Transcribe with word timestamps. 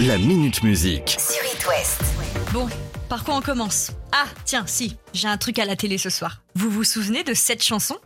La 0.00 0.16
Minute 0.16 0.62
Musique. 0.62 1.16
sur 1.18 1.44
It 1.44 1.66
West. 1.66 2.00
Bon, 2.52 2.68
par 3.08 3.24
quoi 3.24 3.34
on 3.34 3.40
commence? 3.40 3.90
Ah, 4.12 4.26
tiens, 4.44 4.64
si, 4.66 4.96
j'ai 5.12 5.26
un 5.26 5.36
truc 5.36 5.58
à 5.58 5.64
la 5.64 5.74
télé 5.74 5.98
ce 5.98 6.08
soir. 6.08 6.42
Vous 6.54 6.70
vous 6.70 6.84
souvenez 6.84 7.24
de 7.24 7.34
cette 7.34 7.64
chanson? 7.64 7.96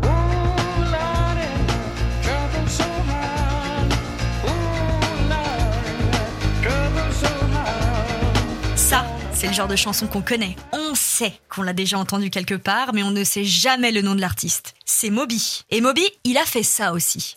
Ça, 8.77 9.05
c'est 9.35 9.47
le 9.47 9.53
genre 9.53 9.69
de 9.69 9.77
chanson 9.77 10.07
qu'on 10.07 10.23
connaît. 10.23 10.57
On 10.73 10.95
sait 10.95 11.35
qu'on 11.49 11.63
l'a 11.63 11.73
déjà 11.73 11.99
entendu 11.99 12.31
quelque 12.31 12.55
part, 12.55 12.95
mais 12.95 13.03
on 13.03 13.11
ne 13.11 13.25
sait 13.25 13.45
jamais 13.45 13.93
le 13.93 14.01
nom 14.01 14.15
de 14.15 14.21
l'artiste. 14.21 14.75
C'est 14.87 15.11
Moby. 15.11 15.65
Et 15.71 15.81
Moby, 15.81 16.05
il 16.25 16.39
a 16.39 16.45
fait 16.45 16.63
ça 16.63 16.93
aussi. 16.93 17.37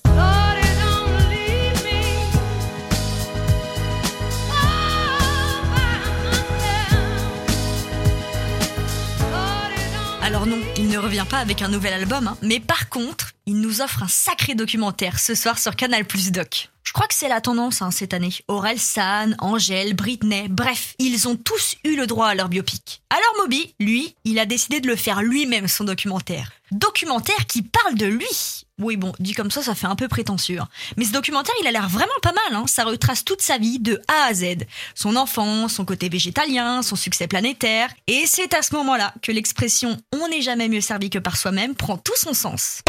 Ne 10.96 11.00
revient 11.02 11.26
pas 11.30 11.40
avec 11.40 11.62
un 11.62 11.68
nouvel 11.68 11.94
album, 11.94 12.28
hein. 12.28 12.38
mais 12.42 12.62
par 12.62 12.88
contre, 12.88 13.32
il 13.46 13.60
nous 13.60 13.82
offre 13.82 14.04
un 14.04 14.08
sacré 14.08 14.56
documentaire 14.56 15.20
ce 15.20 15.36
soir 15.36 15.60
sur 15.60 15.76
Canal 15.76 16.06
Plus 16.06 16.32
Doc. 16.32 16.70
Je 16.84 16.94
crois 16.94 17.08
que 17.08 17.14
c'est 17.14 17.28
la 17.28 17.42
tendance 17.42 17.82
hein, 17.82 17.92
cette 17.92 18.14
année. 18.14 18.32
Aurel 18.48 18.80
San, 18.80 19.36
Angèle, 19.40 19.94
Britney, 19.94 20.48
bref, 20.48 20.96
ils 20.98 21.28
ont 21.28 21.36
tous 21.36 21.76
eu 21.84 21.98
le 21.98 22.08
droit 22.08 22.28
à 22.28 22.36
leur 22.36 22.48
biopic. 22.48 23.02
Alors 23.10 23.34
Moby, 23.42 23.76
lui, 23.82 24.16
il 24.24 24.40
a 24.40 24.46
décidé 24.46 24.80
de 24.80 24.88
le 24.88 24.96
faire 24.96 25.22
lui-même 25.22 25.68
son 25.68 25.84
documentaire. 25.84 26.52
Documentaire 26.72 27.46
qui 27.48 27.62
parle 27.62 27.96
de 27.96 28.06
lui. 28.06 28.65
Oui 28.82 28.98
bon, 28.98 29.14
dit 29.20 29.34
comme 29.34 29.52
ça, 29.52 29.64
ça 29.64 29.74
fait 29.74 29.88
un 29.88 29.96
peu 29.96 30.10
prétentieux. 30.10 30.60
hein. 30.60 30.68
Mais 30.98 31.06
ce 31.06 31.12
documentaire, 31.14 31.56
il 31.62 31.68
a 31.68 31.72
l'air 31.72 31.88
vraiment 31.88 32.12
pas 32.22 32.34
mal. 32.34 32.60
Hein. 32.60 32.66
Ça 32.68 32.84
retrace 32.84 33.24
toute 33.24 33.42
sa 33.42 33.58
vie 33.58 33.80
de 33.80 34.02
A 34.10 34.26
à 34.28 34.34
Z. 34.34 34.66
Son 34.96 35.16
enfance, 35.16 35.76
son 35.76 35.86
côté 35.86 36.10
végétalien, 36.10 36.82
son 36.82 36.98
succès 36.98 37.28
planétaire. 37.28 37.90
Et 38.08 38.26
c'est 38.26 38.54
à 38.54 38.62
ce 38.62 38.76
moment-là 38.76 39.14
que 39.22 39.32
l'expression 39.32 39.98
«on 40.14 40.28
n'est 40.28 40.42
jamais 40.42 40.68
mieux 40.68 40.82
servi 40.82 41.10
que 41.10 41.20
par 41.20 41.38
soi-même» 41.38 41.74
prend 41.76 41.98
tout 41.98 42.18
son 42.18 42.34
sens. 42.34 42.82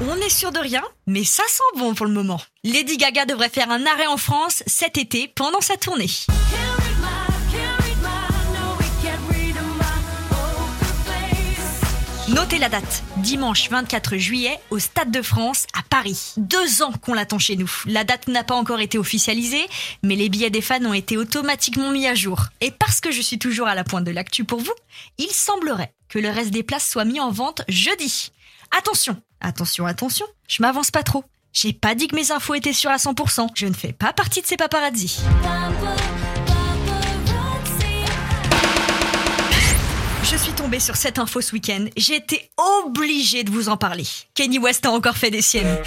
On 0.00 0.16
est 0.16 0.30
sûr 0.30 0.52
de 0.52 0.60
rien, 0.60 0.82
mais 1.06 1.24
ça 1.24 1.42
sent 1.48 1.78
bon 1.78 1.92
pour 1.92 2.06
le 2.06 2.12
moment. 2.12 2.40
Lady 2.64 2.96
Gaga 2.96 3.26
devrait 3.26 3.48
faire 3.48 3.70
un 3.70 3.84
arrêt 3.84 4.06
en 4.06 4.16
France 4.16 4.62
cet 4.66 4.96
été 4.96 5.28
pendant 5.34 5.60
sa 5.60 5.76
tournée. 5.76 6.08
Notez 12.34 12.58
la 12.58 12.68
date, 12.68 13.02
dimanche 13.16 13.70
24 13.70 14.18
juillet 14.18 14.60
au 14.68 14.78
Stade 14.78 15.10
de 15.10 15.22
France 15.22 15.66
à 15.72 15.82
Paris. 15.88 16.34
Deux 16.36 16.82
ans 16.82 16.92
qu'on 17.00 17.14
l'attend 17.14 17.38
chez 17.38 17.56
nous. 17.56 17.70
La 17.86 18.04
date 18.04 18.28
n'a 18.28 18.44
pas 18.44 18.54
encore 18.54 18.80
été 18.80 18.98
officialisée, 18.98 19.66
mais 20.02 20.14
les 20.14 20.28
billets 20.28 20.50
des 20.50 20.60
fans 20.60 20.84
ont 20.84 20.92
été 20.92 21.16
automatiquement 21.16 21.90
mis 21.90 22.06
à 22.06 22.14
jour. 22.14 22.48
Et 22.60 22.70
parce 22.70 23.00
que 23.00 23.10
je 23.10 23.22
suis 23.22 23.38
toujours 23.38 23.66
à 23.66 23.74
la 23.74 23.82
pointe 23.82 24.04
de 24.04 24.10
l'actu 24.10 24.44
pour 24.44 24.60
vous, 24.60 24.74
il 25.16 25.30
semblerait 25.30 25.94
que 26.10 26.18
le 26.18 26.28
reste 26.28 26.50
des 26.50 26.62
places 26.62 26.88
soit 26.88 27.06
mis 27.06 27.18
en 27.18 27.30
vente 27.30 27.62
jeudi. 27.66 28.30
Attention, 28.76 29.16
attention, 29.40 29.86
attention, 29.86 30.26
je 30.48 30.62
m'avance 30.62 30.90
pas 30.90 31.02
trop. 31.02 31.24
J'ai 31.54 31.72
pas 31.72 31.94
dit 31.94 32.08
que 32.08 32.16
mes 32.16 32.30
infos 32.30 32.54
étaient 32.54 32.74
sûres 32.74 32.90
à 32.90 32.96
100%. 32.96 33.48
Je 33.54 33.66
ne 33.66 33.72
fais 33.72 33.94
pas 33.94 34.12
partie 34.12 34.42
de 34.42 34.46
ces 34.46 34.58
paparazzis. 34.58 35.22
Sur 40.78 40.96
cette 40.96 41.18
info 41.18 41.40
ce 41.40 41.52
week-end. 41.52 41.86
J'ai 41.96 42.16
été 42.16 42.50
obligée 42.84 43.42
de 43.42 43.50
vous 43.50 43.70
en 43.70 43.78
parler. 43.78 44.04
Kenny 44.34 44.58
West 44.58 44.84
a 44.84 44.90
encore 44.90 45.16
fait 45.16 45.30
des 45.30 45.40
siennes. 45.40 45.78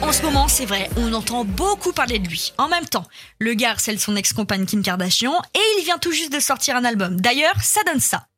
En 0.00 0.12
ce 0.12 0.22
moment, 0.22 0.46
c'est 0.46 0.64
vrai, 0.64 0.88
on 0.96 1.12
entend 1.12 1.44
beaucoup 1.44 1.92
parler 1.92 2.20
de 2.20 2.28
lui. 2.28 2.52
En 2.56 2.68
même 2.68 2.86
temps, 2.86 3.04
le 3.40 3.54
gars 3.54 3.72
harcèle 3.72 3.98
son 3.98 4.14
ex-compagne 4.14 4.64
Kim 4.64 4.82
Kardashian 4.82 5.34
et 5.54 5.60
il 5.78 5.84
vient 5.84 5.98
tout 5.98 6.12
juste 6.12 6.32
de 6.32 6.40
sortir 6.40 6.76
un 6.76 6.84
album. 6.84 7.20
D'ailleurs, 7.20 7.60
ça 7.62 7.80
donne 7.84 8.00
ça. 8.00 8.28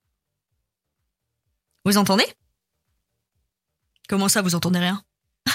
Vous 1.85 1.99
entendez? 1.99 2.27
Comment 4.09 4.29
ça, 4.29 4.41
vous 4.41 4.55
entendez 4.55 4.79
rien? 4.79 5.03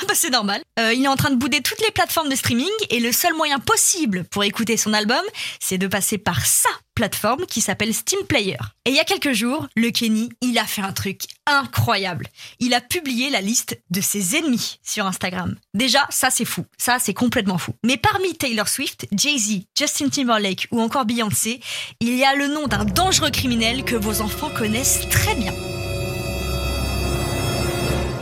Bah 0.07 0.13
c'est 0.15 0.29
normal. 0.29 0.61
Euh, 0.79 0.93
il 0.93 1.03
est 1.03 1.07
en 1.07 1.15
train 1.15 1.29
de 1.29 1.35
bouder 1.35 1.61
toutes 1.61 1.81
les 1.81 1.91
plateformes 1.91 2.29
de 2.29 2.35
streaming 2.35 2.69
et 2.89 2.99
le 2.99 3.11
seul 3.11 3.33
moyen 3.33 3.59
possible 3.59 4.23
pour 4.25 4.43
écouter 4.43 4.77
son 4.77 4.93
album, 4.93 5.23
c'est 5.59 5.77
de 5.77 5.87
passer 5.87 6.17
par 6.17 6.45
sa 6.45 6.69
plateforme 6.95 7.45
qui 7.45 7.61
s'appelle 7.61 7.93
Steam 7.93 8.25
Player. 8.27 8.57
Et 8.85 8.91
il 8.91 8.95
y 8.95 8.99
a 8.99 9.03
quelques 9.03 9.33
jours, 9.33 9.67
le 9.75 9.89
Kenny, 9.89 10.29
il 10.41 10.57
a 10.59 10.65
fait 10.65 10.81
un 10.81 10.93
truc 10.93 11.21
incroyable. 11.45 12.27
Il 12.59 12.73
a 12.73 12.81
publié 12.81 13.29
la 13.29 13.41
liste 13.41 13.79
de 13.89 14.01
ses 14.01 14.37
ennemis 14.37 14.79
sur 14.83 15.05
Instagram. 15.05 15.55
Déjà, 15.73 16.05
ça 16.09 16.29
c'est 16.29 16.45
fou. 16.45 16.65
Ça 16.77 16.97
c'est 16.99 17.13
complètement 17.13 17.57
fou. 17.57 17.73
Mais 17.83 17.97
parmi 17.97 18.35
Taylor 18.35 18.67
Swift, 18.67 19.07
Jay-Z, 19.11 19.63
Justin 19.77 20.09
Timberlake 20.09 20.67
ou 20.71 20.81
encore 20.81 21.05
Beyoncé, 21.05 21.59
il 21.99 22.15
y 22.15 22.23
a 22.23 22.35
le 22.35 22.47
nom 22.47 22.67
d'un 22.67 22.85
dangereux 22.85 23.31
criminel 23.31 23.83
que 23.83 23.95
vos 23.95 24.21
enfants 24.21 24.49
connaissent 24.49 25.07
très 25.09 25.35
bien. 25.35 25.53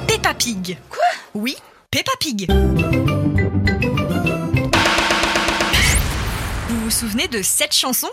Peppa 0.08 0.34
Pig. 0.34 0.78
Quoi? 0.90 1.11
Oui, 1.34 1.56
Peppa 1.92 2.12
Pig. 2.20 2.52
Vous 6.68 6.80
vous 6.84 6.90
souvenez 6.90 7.30
de 7.30 7.42
cette 7.42 7.74
chanson? 7.74 8.10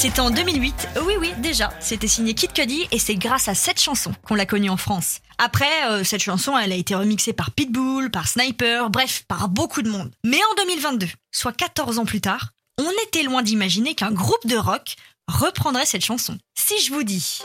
C'était 0.00 0.20
en 0.20 0.30
2008. 0.30 0.88
Oui, 1.04 1.12
oui, 1.20 1.30
déjà. 1.40 1.68
C'était 1.78 2.08
signé 2.08 2.32
Kid 2.32 2.54
Cudi 2.54 2.88
et 2.90 2.98
c'est 2.98 3.16
grâce 3.16 3.48
à 3.48 3.54
cette 3.54 3.78
chanson 3.78 4.14
qu'on 4.26 4.34
l'a 4.34 4.46
connue 4.46 4.70
en 4.70 4.78
France. 4.78 5.18
Après, 5.36 5.90
euh, 5.90 6.04
cette 6.04 6.22
chanson, 6.22 6.56
elle 6.56 6.72
a 6.72 6.74
été 6.74 6.94
remixée 6.94 7.34
par 7.34 7.50
Pitbull, 7.50 8.10
par 8.10 8.26
Sniper, 8.26 8.88
bref, 8.88 9.24
par 9.28 9.50
beaucoup 9.50 9.82
de 9.82 9.90
monde. 9.90 10.10
Mais 10.24 10.38
en 10.38 10.64
2022, 10.64 11.06
soit 11.32 11.52
14 11.52 11.98
ans 11.98 12.06
plus 12.06 12.22
tard, 12.22 12.52
on 12.78 12.90
était 13.06 13.24
loin 13.24 13.42
d'imaginer 13.42 13.94
qu'un 13.94 14.10
groupe 14.10 14.46
de 14.46 14.56
rock 14.56 14.96
reprendrait 15.28 15.84
cette 15.84 16.02
chanson. 16.02 16.38
Si 16.58 16.82
je 16.82 16.94
vous 16.94 17.02
dis 17.02 17.42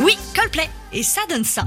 Oui, 0.00 0.18
Coldplay. 0.34 0.68
Et 0.92 1.02
ça 1.02 1.22
donne 1.30 1.44
ça. 1.44 1.64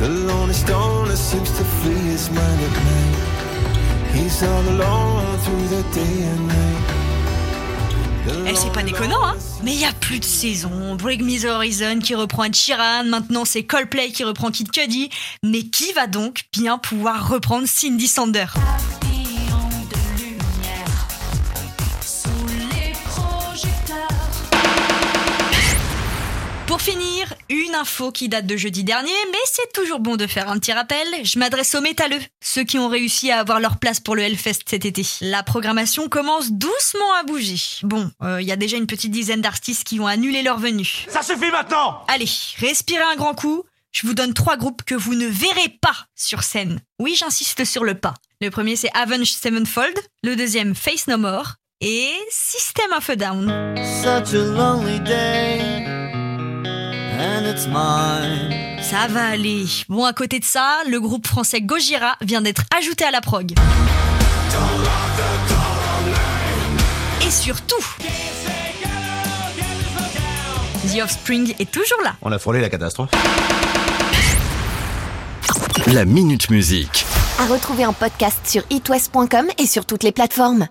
The 0.00 0.08
lonely 0.08 0.54
stoner 0.54 1.14
seems 1.14 1.50
to 1.50 1.62
flee 1.62 2.12
his 2.12 2.30
mind 2.30 2.60
at 2.62 2.72
night. 2.72 4.14
He's 4.14 4.42
all 4.42 4.66
alone 4.66 5.38
through 5.40 5.68
the 5.68 5.82
day 5.94 6.24
and 6.24 6.48
night. 6.48 6.70
The 8.26 8.48
Eh, 8.48 8.54
c'est 8.54 8.72
pas 8.72 8.82
déconnant, 8.82 9.22
hein 9.24 9.36
Mais 9.62 9.72
il 9.74 9.80
y 9.80 9.84
a 9.84 9.92
plus 9.92 10.18
de 10.20 10.24
saison. 10.24 10.94
Break 10.96 11.20
Me 11.20 11.38
the 11.38 11.44
Horizon 11.44 11.98
qui 11.98 12.14
reprend 12.14 12.44
Ed 12.44 12.56
Sheeran, 12.56 13.04
maintenant 13.04 13.44
c'est 13.44 13.64
Coldplay 13.64 14.10
qui 14.10 14.24
reprend 14.24 14.50
Kid 14.50 14.70
Cudi. 14.70 15.10
Mais 15.42 15.64
qui 15.64 15.92
va 15.92 16.06
donc 16.06 16.44
bien 16.52 16.78
pouvoir 16.78 17.28
reprendre 17.28 17.68
Cindy 17.68 18.08
Sander 18.08 18.46
Pour 26.70 26.80
finir, 26.80 27.34
une 27.48 27.74
info 27.74 28.12
qui 28.12 28.28
date 28.28 28.46
de 28.46 28.56
jeudi 28.56 28.84
dernier, 28.84 29.10
mais 29.32 29.38
c'est 29.44 29.72
toujours 29.72 29.98
bon 29.98 30.14
de 30.14 30.28
faire 30.28 30.48
un 30.48 30.56
petit 30.56 30.72
rappel. 30.72 31.04
Je 31.24 31.36
m'adresse 31.40 31.74
aux 31.74 31.80
métalleux, 31.80 32.20
ceux 32.40 32.62
qui 32.62 32.78
ont 32.78 32.86
réussi 32.86 33.32
à 33.32 33.40
avoir 33.40 33.58
leur 33.58 33.78
place 33.80 33.98
pour 33.98 34.14
le 34.14 34.22
Hellfest 34.22 34.60
cet 34.66 34.84
été. 34.84 35.04
La 35.20 35.42
programmation 35.42 36.08
commence 36.08 36.52
doucement 36.52 37.12
à 37.18 37.24
bouger. 37.24 37.56
Bon, 37.82 38.08
euh, 38.22 38.40
il 38.40 38.46
y 38.46 38.52
a 38.52 38.56
déjà 38.56 38.76
une 38.76 38.86
petite 38.86 39.10
dizaine 39.10 39.40
d'artistes 39.40 39.82
qui 39.82 39.98
ont 39.98 40.06
annulé 40.06 40.42
leur 40.42 40.60
venue. 40.60 41.06
Ça 41.08 41.22
suffit 41.22 41.50
maintenant 41.50 42.04
Allez, 42.06 42.30
respirez 42.58 43.02
un 43.02 43.16
grand 43.16 43.34
coup. 43.34 43.64
Je 43.90 44.06
vous 44.06 44.14
donne 44.14 44.32
trois 44.32 44.56
groupes 44.56 44.84
que 44.84 44.94
vous 44.94 45.16
ne 45.16 45.26
verrez 45.26 45.76
pas 45.80 46.06
sur 46.14 46.44
scène. 46.44 46.80
Oui, 47.00 47.16
j'insiste 47.18 47.64
sur 47.64 47.82
le 47.82 47.94
pas. 47.94 48.14
Le 48.40 48.50
premier, 48.50 48.76
c'est 48.76 48.94
Avenged 48.94 49.26
Sevenfold. 49.26 49.98
Le 50.22 50.36
deuxième, 50.36 50.76
Face 50.76 51.08
No 51.08 51.18
More. 51.18 51.54
Et 51.80 52.12
System 52.30 52.92
of 52.96 53.10
a 53.10 53.16
Down. 53.16 53.74
Such 54.04 54.34
a 54.34 54.44
lonely 54.44 55.00
day, 55.00 55.79
and 57.40 57.46
it's 57.46 57.66
mine. 57.66 58.82
Ça 58.82 59.06
va 59.08 59.28
aller. 59.28 59.64
Bon, 59.88 60.04
à 60.04 60.12
côté 60.12 60.38
de 60.38 60.44
ça, 60.44 60.78
le 60.88 61.00
groupe 61.00 61.26
français 61.26 61.60
Gojira 61.60 62.16
vient 62.20 62.40
d'être 62.42 62.62
ajouté 62.76 63.04
à 63.04 63.10
la 63.10 63.20
prog. 63.20 63.52
Et 67.26 67.30
surtout, 67.30 67.84
The 70.88 71.02
Offspring 71.02 71.54
est 71.58 71.70
toujours 71.70 72.02
là. 72.04 72.14
On 72.22 72.32
a 72.32 72.38
frôlé 72.38 72.60
la 72.60 72.68
catastrophe. 72.68 73.10
La 75.86 76.04
Minute 76.04 76.50
Musique. 76.50 77.06
À 77.38 77.46
retrouver 77.46 77.86
en 77.86 77.92
podcast 77.92 78.38
sur 78.44 78.62
itwest.com 78.70 79.46
et 79.56 79.66
sur 79.66 79.86
toutes 79.86 80.02
les 80.02 80.12
plateformes. 80.12 80.66